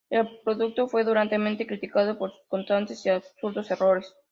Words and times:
El 0.09 0.41
producto 0.43 0.87
fue 0.87 1.03
duramente 1.03 1.67
criticado 1.67 2.17
por 2.17 2.31
sus 2.31 2.41
constantes 2.47 3.05
y 3.05 3.09
absurdos 3.09 3.69
errores. 3.69 4.15